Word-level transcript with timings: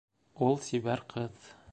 Ул 0.45 0.57
сибәр 0.69 1.05
ҡыҙ. 1.15 1.47